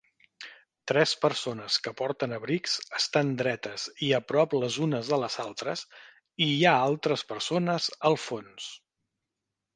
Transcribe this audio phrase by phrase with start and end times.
[0.91, 5.85] tres persones que porten abrics estan dretes i a prop les unes de les altres,
[6.49, 8.73] i hi ha altres persones al fons